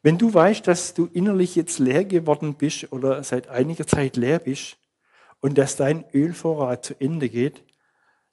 Wenn 0.04 0.18
du 0.18 0.34
weißt, 0.34 0.68
dass 0.68 0.94
du 0.94 1.08
innerlich 1.14 1.56
jetzt 1.56 1.80
leer 1.80 2.06
geworden 2.06 2.56
bist 2.56 2.92
oder 2.92 3.24
seit 3.24 3.48
einiger 3.48 3.88
Zeit 3.88 4.18
leer 4.18 4.40
bist, 4.40 4.78
und 5.46 5.60
dass 5.60 5.76
dein 5.76 6.06
Ölvorrat 6.12 6.86
zu 6.86 7.00
Ende 7.00 7.30
geht, 7.30 7.64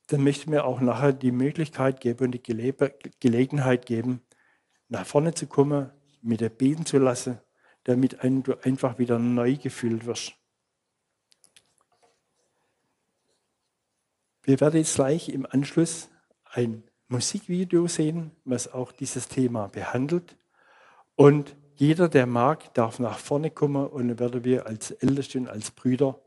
dann 0.06 0.24
möchte 0.24 0.48
mir 0.48 0.64
auch 0.64 0.80
nachher 0.80 1.12
die 1.12 1.30
Möglichkeit 1.30 2.00
geben 2.00 2.24
und 2.24 2.32
die 2.32 2.74
Gelegenheit 3.20 3.84
geben, 3.84 4.22
nach 4.88 5.04
vorne 5.04 5.34
zu 5.34 5.46
kommen, 5.46 5.90
mit 6.22 6.40
dir 6.40 6.48
beten 6.48 6.86
zu 6.86 6.96
lassen, 6.96 7.38
damit 7.84 8.18
du 8.22 8.54
einfach 8.62 8.98
wieder 8.98 9.18
neu 9.18 9.56
gefüllt 9.56 10.06
wirst. 10.06 10.34
Wir 14.44 14.60
werden 14.60 14.78
jetzt 14.78 14.96
gleich 14.96 15.28
im 15.28 15.46
Anschluss 15.48 16.08
ein 16.44 16.82
Musikvideo 17.08 17.86
sehen, 17.86 18.32
was 18.44 18.72
auch 18.72 18.90
dieses 18.90 19.28
Thema 19.28 19.68
behandelt. 19.68 20.36
Und 21.14 21.56
jeder, 21.76 22.08
der 22.08 22.26
mag, 22.26 22.74
darf 22.74 22.98
nach 22.98 23.18
vorne 23.18 23.50
kommen 23.50 23.86
und 23.86 24.08
dann 24.08 24.18
werden 24.18 24.44
wir 24.44 24.66
als 24.66 24.90
Älteste 24.90 25.38
und 25.38 25.48
als 25.48 25.70
Brüder 25.70 26.20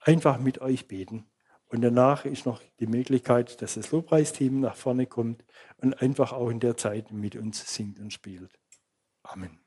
einfach 0.00 0.38
mit 0.38 0.60
euch 0.60 0.86
beten. 0.86 1.26
Und 1.66 1.80
danach 1.80 2.26
ist 2.26 2.44
noch 2.44 2.60
die 2.80 2.86
Möglichkeit, 2.86 3.62
dass 3.62 3.74
das 3.74 3.90
Lobpreisteam 3.92 4.60
nach 4.60 4.76
vorne 4.76 5.06
kommt 5.06 5.42
und 5.78 5.94
einfach 6.02 6.32
auch 6.32 6.50
in 6.50 6.60
der 6.60 6.76
Zeit 6.76 7.10
mit 7.12 7.34
uns 7.34 7.74
singt 7.74 7.98
und 7.98 8.12
spielt. 8.12 8.58
Amen. 9.22 9.61